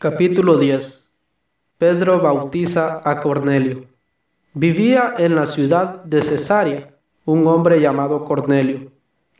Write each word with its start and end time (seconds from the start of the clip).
Capítulo 0.00 0.58
10 0.58 1.08
Pedro 1.76 2.20
bautiza 2.20 3.00
a 3.02 3.20
Cornelio. 3.20 3.86
Vivía 4.54 5.16
en 5.18 5.34
la 5.34 5.44
ciudad 5.44 6.04
de 6.04 6.22
Cesarea 6.22 6.94
un 7.24 7.44
hombre 7.48 7.80
llamado 7.80 8.24
Cornelio, 8.24 8.92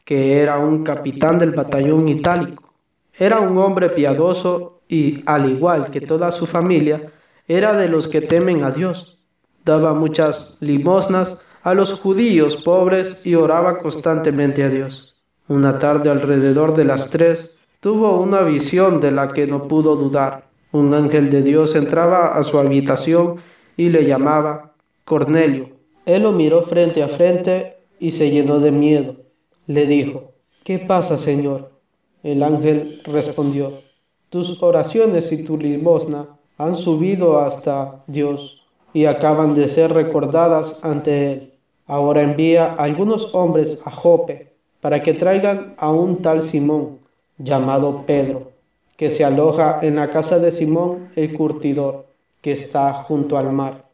que 0.05 0.43
era 0.43 0.59
un 0.59 0.83
capitán 0.83 1.39
del 1.39 1.53
batallón 1.53 2.09
itálico. 2.09 2.75
Era 3.17 3.39
un 3.39 3.57
hombre 3.59 3.89
piadoso 3.91 4.81
y, 4.89 5.23
al 5.27 5.49
igual 5.49 5.93
que 5.93 6.01
toda 6.01 6.33
su 6.33 6.45
familia, 6.45 7.13
era 7.47 7.75
de 7.75 7.89
los 7.89 8.09
que 8.09 8.21
temen 8.21 8.65
a 8.65 8.73
Dios. 8.73 9.21
Daba 9.65 9.95
muchas 9.95 10.57
limosnas 10.59 11.37
a 11.63 11.73
los 11.73 11.93
judíos 11.93 12.57
pobres 12.57 13.25
y 13.25 13.37
oraba 13.37 13.79
constantemente 13.79 14.65
a 14.65 14.71
Dios. 14.71 15.15
Una 15.47 15.79
tarde 15.79 16.11
alrededor 16.11 16.75
de 16.75 16.85
las 16.85 17.11
tres, 17.11 17.57
tuvo 17.79 18.21
una 18.21 18.41
visión 18.41 19.01
de 19.01 19.13
la 19.13 19.29
que 19.29 19.47
no 19.47 19.69
pudo 19.69 19.95
dudar. 19.95 20.48
Un 20.71 20.93
ángel 20.93 21.31
de 21.31 21.43
Dios 21.43 21.75
entraba 21.75 22.37
a 22.37 22.43
su 22.43 22.59
habitación 22.59 23.37
y 23.77 23.89
le 23.89 24.05
llamaba 24.05 24.75
Cornelio. 25.05 25.71
Él 26.05 26.23
lo 26.25 26.33
miró 26.33 26.63
frente 26.63 27.03
a 27.03 27.09
frente 27.09 27.79
y 27.99 28.13
se 28.13 28.31
llenó 28.31 28.61
de 28.61 28.71
miedo. 28.71 29.17
Le 29.67 29.87
dijo, 29.87 30.33
¿qué 30.65 30.79
pasa, 30.79 31.17
Señor? 31.17 31.71
El 32.23 32.43
ángel 32.43 33.01
respondió, 33.05 33.81
tus 34.29 34.63
oraciones 34.63 35.33
y 35.33 35.43
tu 35.43 35.57
limosna 35.57 36.39
han 36.59 36.77
subido 36.77 37.39
hasta 37.39 38.05
Dios 38.07 38.67
y 38.93 39.07
acaban 39.07 39.55
de 39.55 39.69
ser 39.69 39.93
recordadas 39.93 40.81
ante 40.83 41.33
Él. 41.33 41.55
Ahora 41.87 42.21
envía 42.21 42.75
algunos 42.75 43.35
hombres 43.35 43.81
a 43.87 43.91
Jope 43.91 44.53
para 44.81 45.03
que 45.03 45.15
traigan 45.15 45.75
a 45.79 45.91
un 45.91 46.21
tal 46.21 46.43
Simón, 46.43 46.99
llamado 47.39 48.05
Pedro, 48.07 48.48
que 48.99 49.11
se 49.11 49.25
aloja 49.25 49.79
en 49.81 49.95
la 49.95 50.11
casa 50.11 50.41
de 50.41 50.51
Simón 50.51 51.13
el 51.15 51.33
curtidor, 51.33 52.07
que 52.43 52.51
está 52.51 52.93
junto 52.93 53.39
al 53.39 53.53
mar. 53.53 53.89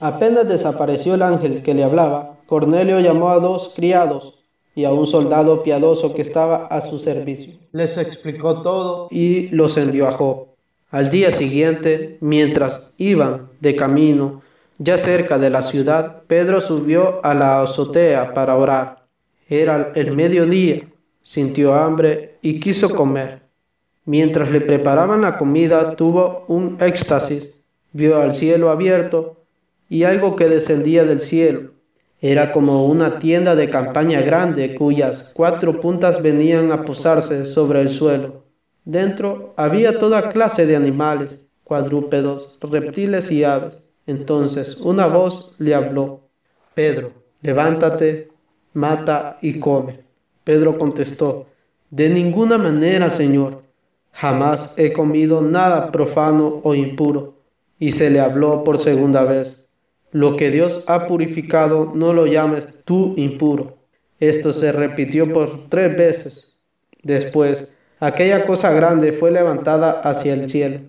Apenas 0.00 0.48
desapareció 0.48 1.14
el 1.14 1.22
ángel 1.22 1.62
que 1.62 1.72
le 1.72 1.84
hablaba, 1.84 2.40
Cornelio 2.46 2.98
llamó 2.98 3.30
a 3.30 3.38
dos 3.38 3.72
criados 3.76 4.34
y 4.74 4.84
a 4.84 4.92
un 4.92 5.06
soldado 5.06 5.62
piadoso 5.62 6.14
que 6.14 6.22
estaba 6.22 6.66
a 6.66 6.80
su 6.80 6.98
servicio. 6.98 7.54
Les 7.70 7.96
explicó 7.96 8.60
todo 8.60 9.06
y 9.12 9.46
los 9.50 9.76
envió 9.76 10.08
a 10.08 10.12
Job. 10.12 10.48
Al 10.90 11.10
día 11.10 11.30
siguiente, 11.30 12.18
mientras 12.20 12.90
iban 12.98 13.50
de 13.60 13.76
camino, 13.76 14.42
ya 14.78 14.98
cerca 14.98 15.38
de 15.38 15.50
la 15.50 15.62
ciudad, 15.62 16.22
Pedro 16.26 16.60
subió 16.60 17.24
a 17.24 17.34
la 17.34 17.62
azotea 17.62 18.34
para 18.34 18.56
orar. 18.56 19.06
Era 19.48 19.92
el 19.94 20.16
mediodía, 20.16 20.88
sintió 21.22 21.72
hambre 21.74 22.38
y 22.42 22.58
quiso 22.58 22.92
comer. 22.92 23.49
Mientras 24.10 24.50
le 24.50 24.60
preparaban 24.60 25.20
la 25.20 25.38
comida, 25.38 25.94
tuvo 25.94 26.44
un 26.48 26.78
éxtasis, 26.80 27.62
vio 27.92 28.20
al 28.20 28.34
cielo 28.34 28.70
abierto 28.70 29.44
y 29.88 30.02
algo 30.02 30.34
que 30.34 30.48
descendía 30.48 31.04
del 31.04 31.20
cielo. 31.20 31.74
Era 32.20 32.50
como 32.50 32.86
una 32.86 33.20
tienda 33.20 33.54
de 33.54 33.70
campaña 33.70 34.20
grande 34.20 34.74
cuyas 34.74 35.30
cuatro 35.32 35.80
puntas 35.80 36.20
venían 36.20 36.72
a 36.72 36.84
posarse 36.84 37.46
sobre 37.46 37.82
el 37.82 37.90
suelo. 37.90 38.42
Dentro 38.84 39.54
había 39.56 40.00
toda 40.00 40.32
clase 40.32 40.66
de 40.66 40.74
animales, 40.74 41.38
cuadrúpedos, 41.62 42.58
reptiles 42.62 43.30
y 43.30 43.44
aves. 43.44 43.78
Entonces 44.08 44.76
una 44.78 45.06
voz 45.06 45.54
le 45.58 45.72
habló, 45.72 46.22
Pedro, 46.74 47.12
levántate, 47.42 48.32
mata 48.72 49.38
y 49.40 49.60
come. 49.60 50.00
Pedro 50.42 50.78
contestó, 50.78 51.46
de 51.90 52.08
ninguna 52.08 52.58
manera, 52.58 53.08
Señor, 53.08 53.69
jamás 54.12 54.74
he 54.76 54.92
comido 54.92 55.42
nada 55.42 55.90
profano 55.90 56.60
o 56.62 56.74
impuro. 56.74 57.34
Y 57.78 57.92
se 57.92 58.10
le 58.10 58.20
habló 58.20 58.62
por 58.64 58.80
segunda 58.80 59.24
vez, 59.24 59.68
lo 60.12 60.36
que 60.36 60.50
Dios 60.50 60.84
ha 60.86 61.06
purificado 61.06 61.92
no 61.94 62.12
lo 62.12 62.26
llames 62.26 62.68
tú 62.84 63.14
impuro. 63.16 63.78
Esto 64.18 64.52
se 64.52 64.72
repitió 64.72 65.32
por 65.32 65.68
tres 65.68 65.96
veces. 65.96 66.58
Después, 67.02 67.72
aquella 68.00 68.44
cosa 68.44 68.72
grande 68.72 69.12
fue 69.12 69.30
levantada 69.30 70.00
hacia 70.02 70.34
el 70.34 70.50
cielo. 70.50 70.80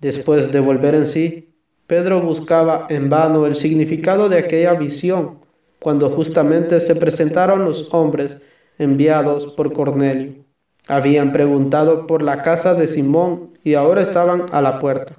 Después 0.00 0.50
de 0.50 0.60
volver 0.60 0.94
en 0.94 1.06
sí, 1.06 1.54
Pedro 1.86 2.20
buscaba 2.20 2.86
en 2.88 3.10
vano 3.10 3.46
el 3.46 3.54
significado 3.54 4.28
de 4.28 4.38
aquella 4.38 4.74
visión, 4.74 5.38
cuando 5.78 6.10
justamente 6.10 6.80
se 6.80 6.96
presentaron 6.96 7.64
los 7.64 7.92
hombres 7.92 8.38
enviados 8.78 9.54
por 9.54 9.72
Cornelio. 9.72 10.43
Habían 10.88 11.32
preguntado 11.32 12.06
por 12.06 12.22
la 12.22 12.42
casa 12.42 12.74
de 12.74 12.88
Simón 12.88 13.58
y 13.64 13.74
ahora 13.74 14.02
estaban 14.02 14.46
a 14.52 14.60
la 14.60 14.78
puerta. 14.78 15.14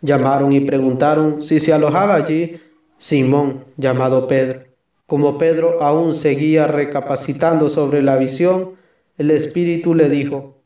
Llamaron 0.00 0.52
y 0.52 0.60
preguntaron 0.60 1.42
si 1.42 1.60
se 1.60 1.72
alojaba 1.72 2.14
allí 2.14 2.60
Simón, 2.98 3.64
llamado 3.76 4.28
Pedro. 4.28 4.64
Como 5.06 5.38
Pedro 5.38 5.82
aún 5.82 6.14
seguía 6.14 6.66
recapacitando 6.66 7.68
sobre 7.68 8.02
la 8.02 8.16
visión, 8.16 8.76
el 9.18 9.30
Espíritu 9.30 9.94
le 9.94 10.08
dijo, 10.08 10.58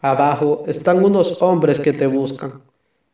Abajo 0.00 0.64
están 0.66 1.04
unos 1.04 1.40
hombres 1.40 1.78
que 1.78 1.92
te 1.92 2.06
buscan 2.06 2.62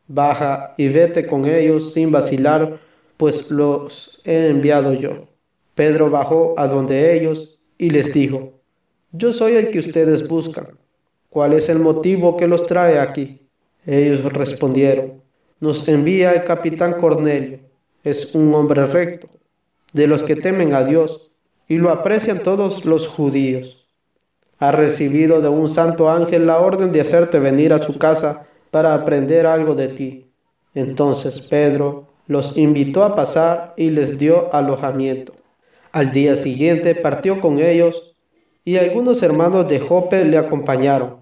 baja 0.09 0.73
y 0.75 0.89
vete 0.89 1.25
con 1.25 1.45
ellos 1.45 1.93
sin 1.93 2.11
vacilar, 2.11 2.79
pues 3.15 3.49
los 3.49 4.19
he 4.25 4.49
enviado 4.49 4.93
yo. 4.93 5.27
Pedro 5.75 6.09
bajó 6.09 6.55
a 6.57 6.67
donde 6.67 7.15
ellos 7.15 7.59
y 7.77 7.91
les 7.91 8.11
dijo, 8.11 8.58
yo 9.11 9.33
soy 9.33 9.53
el 9.53 9.71
que 9.71 9.79
ustedes 9.79 10.27
buscan. 10.27 10.77
¿Cuál 11.29 11.53
es 11.53 11.69
el 11.69 11.79
motivo 11.79 12.37
que 12.37 12.47
los 12.47 12.65
trae 12.67 12.99
aquí? 12.99 13.47
Ellos 13.85 14.23
respondieron, 14.33 15.21
nos 15.59 15.87
envía 15.87 16.31
el 16.31 16.43
capitán 16.43 16.93
Cornelio, 16.99 17.59
es 18.03 18.35
un 18.35 18.53
hombre 18.53 18.85
recto, 18.85 19.27
de 19.93 20.07
los 20.07 20.23
que 20.23 20.35
temen 20.35 20.73
a 20.73 20.83
Dios, 20.83 21.31
y 21.67 21.77
lo 21.77 21.89
aprecian 21.89 22.43
todos 22.43 22.85
los 22.85 23.07
judíos. 23.07 23.87
Ha 24.59 24.71
recibido 24.71 25.41
de 25.41 25.49
un 25.49 25.69
santo 25.69 26.09
ángel 26.09 26.45
la 26.45 26.59
orden 26.59 26.91
de 26.91 27.01
hacerte 27.01 27.39
venir 27.39 27.73
a 27.73 27.81
su 27.81 27.97
casa 27.97 28.47
para 28.71 28.93
aprender 28.93 29.45
algo 29.45 29.73
de 29.73 29.87
ti. 29.87 30.31
Entonces 30.73 31.41
Pedro 31.41 32.07
los 32.27 32.57
invitó 32.57 33.03
a 33.03 33.15
pasar 33.15 33.73
y 33.77 33.89
les 33.89 34.19
dio 34.19 34.53
alojamiento. 34.53 35.33
Al 35.91 36.11
día 36.11 36.35
siguiente 36.35 36.93
partió 36.93 37.39
con 37.39 37.59
ellos 37.59 38.08
y 38.69 38.77
algunos 38.77 39.23
hermanos 39.23 39.67
de 39.67 39.79
Jope 39.79 40.23
le 40.25 40.37
acompañaron. 40.37 41.15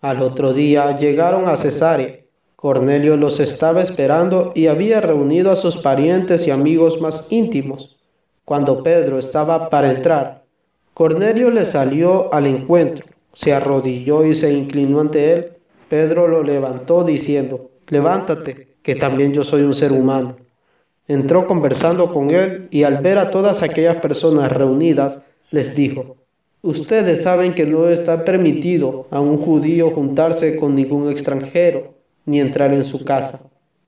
Al 0.00 0.22
otro 0.22 0.54
día 0.54 0.96
llegaron 0.96 1.46
a 1.46 1.58
Cesarea. 1.58 2.20
Cornelio 2.56 3.18
los 3.18 3.38
estaba 3.38 3.82
esperando 3.82 4.52
y 4.54 4.68
había 4.68 5.02
reunido 5.02 5.52
a 5.52 5.56
sus 5.56 5.76
parientes 5.76 6.46
y 6.46 6.50
amigos 6.50 7.02
más 7.02 7.30
íntimos. 7.30 7.98
Cuando 8.46 8.82
Pedro 8.82 9.18
estaba 9.18 9.68
para 9.68 9.90
entrar, 9.90 10.44
Cornelio 10.94 11.50
le 11.50 11.66
salió 11.66 12.32
al 12.32 12.46
encuentro, 12.46 13.04
se 13.34 13.52
arrodilló 13.52 14.24
y 14.24 14.34
se 14.34 14.50
inclinó 14.54 15.00
ante 15.00 15.34
él 15.34 15.52
Pedro 15.90 16.26
lo 16.28 16.42
levantó 16.42 17.04
diciendo, 17.04 17.72
levántate, 17.88 18.78
que 18.82 18.94
también 18.94 19.34
yo 19.34 19.44
soy 19.44 19.64
un 19.64 19.74
ser 19.74 19.92
humano. 19.92 20.36
Entró 21.06 21.46
conversando 21.46 22.10
con 22.10 22.30
él 22.30 22.68
y 22.70 22.84
al 22.84 23.02
ver 23.02 23.18
a 23.18 23.30
todas 23.30 23.60
aquellas 23.60 23.96
personas 23.96 24.50
reunidas, 24.50 25.18
les 25.50 25.76
dijo, 25.76 26.16
ustedes 26.66 27.22
saben 27.22 27.54
que 27.54 27.64
no 27.64 27.88
está 27.88 28.24
permitido 28.24 29.06
a 29.10 29.20
un 29.20 29.38
judío 29.38 29.90
juntarse 29.90 30.56
con 30.56 30.74
ningún 30.74 31.10
extranjero, 31.10 31.94
ni 32.24 32.40
entrar 32.40 32.74
en 32.74 32.84
su 32.84 33.04
casa. 33.04 33.40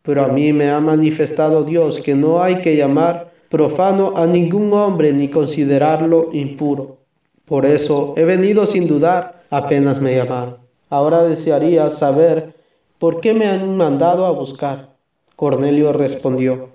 Pero 0.02 0.24
a 0.24 0.28
mí 0.28 0.52
me 0.52 0.70
ha 0.70 0.80
manifestado 0.80 1.64
Dios 1.64 2.00
que 2.00 2.14
no 2.14 2.42
hay 2.42 2.62
que 2.62 2.76
llamar 2.76 3.32
profano 3.50 4.14
a 4.16 4.26
ningún 4.26 4.72
hombre 4.72 5.12
ni 5.12 5.28
considerarlo 5.28 6.30
impuro. 6.32 6.98
Por 7.44 7.66
eso 7.66 8.14
he 8.16 8.24
venido 8.24 8.66
sin 8.66 8.86
dudar 8.86 9.42
apenas 9.50 10.00
me 10.00 10.14
llamaron. 10.14 10.58
Ahora 10.90 11.24
desearía 11.24 11.90
saber 11.90 12.54
por 12.98 13.20
qué 13.20 13.34
me 13.34 13.46
han 13.46 13.76
mandado 13.76 14.26
a 14.26 14.30
buscar. 14.30 14.90
Cornelio 15.36 15.92
respondió, 15.92 16.70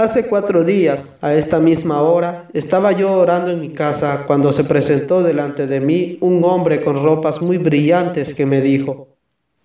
Hace 0.00 0.30
cuatro 0.30 0.64
días, 0.64 1.18
a 1.20 1.34
esta 1.34 1.58
misma 1.58 2.00
hora, 2.00 2.48
estaba 2.54 2.92
yo 2.92 3.12
orando 3.12 3.50
en 3.50 3.60
mi 3.60 3.74
casa 3.74 4.24
cuando 4.26 4.50
se 4.50 4.64
presentó 4.64 5.22
delante 5.22 5.66
de 5.66 5.78
mí 5.78 6.16
un 6.22 6.42
hombre 6.42 6.80
con 6.80 7.02
ropas 7.02 7.42
muy 7.42 7.58
brillantes 7.58 8.32
que 8.32 8.46
me 8.46 8.62
dijo, 8.62 9.08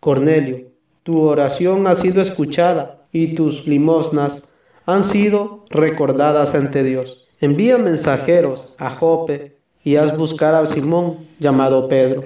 Cornelio, 0.02 0.74
tu 1.04 1.22
oración 1.22 1.88
ha 1.88 1.96
sido 1.96 2.22
escuchada 2.22 3.08
y 3.14 3.34
tus 3.36 3.66
limosnas 3.66 4.50
han 4.86 5.06
sido 5.06 5.64
recordadas 5.70 6.54
ante 6.54 6.84
Dios. 6.84 7.30
Envía 7.40 7.78
mensajeros 7.78 8.76
a 8.78 8.90
Jope 8.90 9.56
y 9.86 9.96
haz 9.96 10.18
buscar 10.18 10.54
a 10.54 10.68
Simón 10.68 11.30
llamado 11.40 11.88
Pedro 11.88 12.26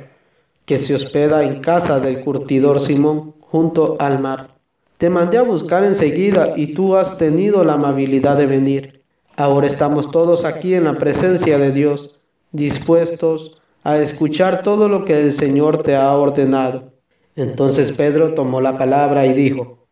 que 0.66 0.80
se 0.80 0.96
hospeda 0.96 1.44
en 1.44 1.62
casa 1.62 2.00
del 2.00 2.24
curtidor 2.24 2.80
Simón, 2.80 3.36
junto 3.40 3.98
al 4.00 4.18
mar. 4.18 4.59
Te 5.00 5.10
mandé 5.10 5.38
a 5.38 5.44
buscar 5.44 5.86
enseguida 5.86 6.56
y 6.58 6.74
tú 6.74 6.98
has 6.98 7.18
tenido 7.18 7.64
la 7.64 7.76
amabilidad 7.76 8.36
de 8.36 8.46
venir. 8.46 9.02
Ahora 9.38 9.66
estamos 9.66 10.12
todos 10.12 10.44
aquí 10.44 10.74
en 10.74 10.84
la 10.84 10.98
presencia 10.98 11.58
de 11.58 11.72
Dios, 11.72 12.20
dispuestos 12.52 13.62
a 13.86 13.98
escuchar 13.98 14.62
todo 14.62 14.90
lo 14.90 15.06
que 15.06 15.22
el 15.22 15.32
Señor 15.32 15.84
te 15.84 15.96
ha 15.96 16.14
ordenado. 16.18 16.92
Entonces 17.38 17.94
Pedro 17.94 18.34
tomó 18.34 18.60
la 18.60 18.78
palabra 18.78 19.26
y 19.26 19.32
dijo, 19.32 19.88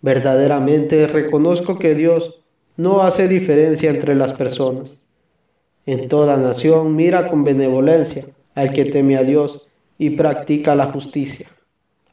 verdaderamente 0.00 1.06
reconozco 1.06 1.78
que 1.78 1.94
Dios 1.94 2.40
no 2.78 3.02
hace 3.02 3.28
diferencia 3.28 3.90
entre 3.90 4.14
las 4.14 4.32
personas. 4.32 5.04
En 5.84 6.08
toda 6.08 6.38
nación 6.38 6.96
mira 6.96 7.28
con 7.28 7.44
benevolencia 7.44 8.24
al 8.54 8.72
que 8.72 8.86
teme 8.86 9.18
a 9.18 9.22
Dios 9.22 9.68
y 9.98 10.16
practica 10.16 10.74
la 10.74 10.86
justicia. 10.86 11.50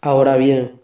Ahora 0.01 0.35
bien, 0.35 0.82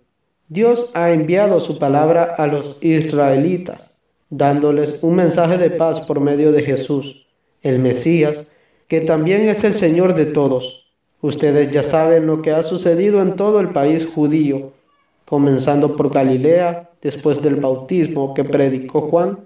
Dios 0.51 0.90
ha 0.96 1.12
enviado 1.12 1.60
su 1.60 1.78
palabra 1.78 2.34
a 2.36 2.48
los 2.48 2.80
israelitas, 2.81 3.92
dándoles 4.31 5.04
un 5.04 5.16
mensaje 5.16 5.60
de 5.60 5.69
paz 5.69 6.01
por 6.01 6.22
medio 6.22 6.51
de 6.51 6.63
Jesús, 6.63 7.28
el 7.62 7.78
Mesías, 7.78 8.48
que 8.88 9.01
también 9.01 9.48
es 9.48 9.63
el 9.63 9.75
Señor 9.75 10.16
de 10.16 10.25
todos. 10.25 10.88
Ustedes 11.22 11.69
ya 11.69 11.84
saben 11.84 12.25
lo 12.25 12.42
que 12.42 12.50
ha 12.50 12.63
sucedido 12.63 13.22
en 13.22 13.36
todo 13.36 13.60
el 13.60 13.69
país 13.69 14.07
judío, 14.07 14.72
comenzando 15.25 15.96
por 15.96 16.12
Galilea, 16.12 16.90
después 17.00 17.44
del 17.44 17.57
bautismo 17.57 18.34
que 18.34 18.44
predicó 18.44 19.01
Juan, 19.01 19.42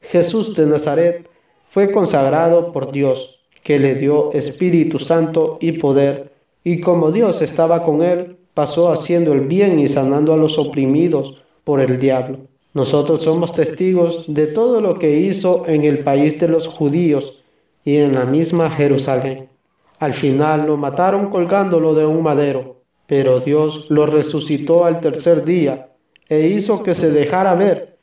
Jesús 0.00 0.54
de 0.54 0.66
Nazaret 0.66 1.28
fue 1.70 1.90
consagrado 1.90 2.72
por 2.72 2.92
Dios, 2.92 3.40
que 3.64 3.80
le 3.80 3.96
dio 3.96 4.32
Espíritu 4.32 5.00
Santo 5.00 5.58
y 5.60 5.72
poder, 5.72 6.32
y 6.62 6.80
como 6.80 7.10
Dios 7.10 7.42
estaba 7.42 7.82
con 7.82 8.02
él, 8.02 8.35
pasó 8.56 8.90
haciendo 8.90 9.34
el 9.34 9.42
bien 9.42 9.78
y 9.78 9.86
sanando 9.86 10.32
a 10.32 10.38
los 10.38 10.58
oprimidos 10.58 11.34
por 11.62 11.78
el 11.78 12.00
diablo. 12.00 12.38
Nosotros 12.72 13.22
somos 13.22 13.52
testigos 13.52 14.24
de 14.28 14.46
todo 14.46 14.80
lo 14.80 14.98
que 14.98 15.20
hizo 15.20 15.64
en 15.66 15.84
el 15.84 15.98
país 15.98 16.40
de 16.40 16.48
los 16.48 16.66
judíos 16.66 17.42
y 17.84 17.96
en 17.96 18.14
la 18.14 18.24
misma 18.24 18.70
Jerusalén. 18.70 19.50
Al 19.98 20.14
final 20.14 20.68
lo 20.68 20.78
mataron 20.78 21.28
colgándolo 21.28 21.92
de 21.92 22.06
un 22.06 22.22
madero, 22.22 22.76
pero 23.06 23.40
Dios 23.40 23.90
lo 23.90 24.06
resucitó 24.06 24.86
al 24.86 25.00
tercer 25.00 25.44
día 25.44 25.90
e 26.26 26.46
hizo 26.46 26.82
que 26.82 26.94
se 26.94 27.10
dejara 27.10 27.54
ver, 27.54 27.98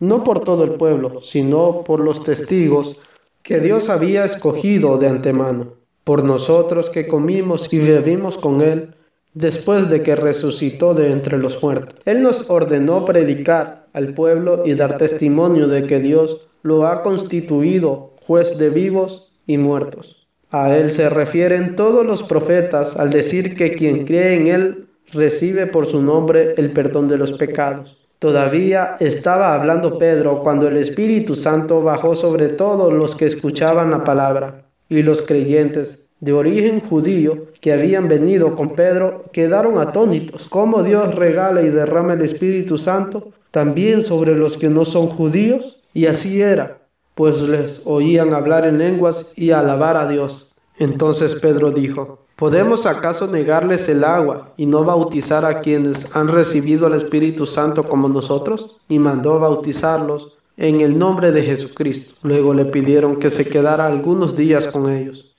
no 0.00 0.22
por 0.22 0.40
todo 0.40 0.64
el 0.64 0.72
pueblo, 0.72 1.22
sino 1.22 1.80
por 1.82 2.00
los 2.00 2.22
testigos 2.22 3.00
que 3.42 3.58
Dios 3.58 3.88
había 3.88 4.26
escogido 4.26 4.98
de 4.98 5.08
antemano, 5.08 5.76
por 6.04 6.24
nosotros 6.24 6.90
que 6.90 7.08
comimos 7.08 7.72
y 7.72 7.78
bebimos 7.78 8.36
con 8.36 8.60
Él 8.60 8.94
después 9.34 9.90
de 9.90 10.02
que 10.02 10.16
resucitó 10.16 10.94
de 10.94 11.10
entre 11.12 11.38
los 11.38 11.62
muertos. 11.62 12.00
Él 12.04 12.22
nos 12.22 12.48
ordenó 12.50 13.04
predicar 13.04 13.86
al 13.92 14.14
pueblo 14.14 14.62
y 14.64 14.74
dar 14.74 14.96
testimonio 14.96 15.68
de 15.68 15.86
que 15.86 16.00
Dios 16.00 16.46
lo 16.62 16.86
ha 16.86 17.02
constituido 17.02 18.14
juez 18.26 18.56
de 18.58 18.70
vivos 18.70 19.32
y 19.46 19.58
muertos. 19.58 20.26
A 20.50 20.76
Él 20.76 20.92
se 20.92 21.10
refieren 21.10 21.74
todos 21.74 22.06
los 22.06 22.22
profetas 22.22 22.96
al 22.96 23.10
decir 23.10 23.56
que 23.56 23.74
quien 23.74 24.06
cree 24.06 24.36
en 24.36 24.46
Él 24.46 24.86
recibe 25.12 25.66
por 25.66 25.86
su 25.86 26.00
nombre 26.00 26.54
el 26.56 26.72
perdón 26.72 27.08
de 27.08 27.18
los 27.18 27.32
pecados. 27.32 27.98
Todavía 28.20 28.96
estaba 29.00 29.54
hablando 29.54 29.98
Pedro 29.98 30.40
cuando 30.40 30.68
el 30.68 30.76
Espíritu 30.76 31.34
Santo 31.34 31.82
bajó 31.82 32.14
sobre 32.14 32.48
todos 32.48 32.92
los 32.92 33.14
que 33.14 33.26
escuchaban 33.26 33.90
la 33.90 34.04
palabra, 34.04 34.64
y 34.88 35.02
los 35.02 35.22
creyentes 35.22 36.08
de 36.24 36.32
origen 36.32 36.80
judío 36.80 37.48
que 37.60 37.74
habían 37.74 38.08
venido 38.08 38.56
con 38.56 38.70
Pedro 38.70 39.24
quedaron 39.30 39.78
atónitos. 39.78 40.48
¿Cómo 40.48 40.82
Dios 40.82 41.14
regala 41.14 41.60
y 41.60 41.68
derrama 41.68 42.14
el 42.14 42.22
Espíritu 42.22 42.78
Santo 42.78 43.28
también 43.50 44.02
sobre 44.02 44.34
los 44.34 44.56
que 44.56 44.70
no 44.70 44.86
son 44.86 45.08
judíos? 45.08 45.82
Y 45.92 46.06
así 46.06 46.40
era, 46.40 46.78
pues 47.14 47.42
les 47.42 47.82
oían 47.84 48.32
hablar 48.32 48.66
en 48.66 48.78
lenguas 48.78 49.34
y 49.36 49.50
alabar 49.50 49.98
a 49.98 50.08
Dios. 50.08 50.50
Entonces 50.78 51.34
Pedro 51.34 51.70
dijo, 51.70 52.20
¿podemos 52.36 52.86
acaso 52.86 53.26
negarles 53.26 53.86
el 53.90 54.02
agua 54.02 54.54
y 54.56 54.64
no 54.64 54.82
bautizar 54.82 55.44
a 55.44 55.60
quienes 55.60 56.16
han 56.16 56.28
recibido 56.28 56.86
el 56.86 56.94
Espíritu 56.94 57.44
Santo 57.44 57.84
como 57.84 58.08
nosotros? 58.08 58.78
Y 58.88 58.98
mandó 58.98 59.38
bautizarlos 59.38 60.38
en 60.56 60.80
el 60.80 60.98
nombre 60.98 61.32
de 61.32 61.42
Jesucristo. 61.42 62.14
Luego 62.22 62.54
le 62.54 62.64
pidieron 62.64 63.16
que 63.16 63.28
se 63.28 63.44
quedara 63.44 63.86
algunos 63.86 64.34
días 64.34 64.66
con 64.68 64.90
ellos. 64.90 65.33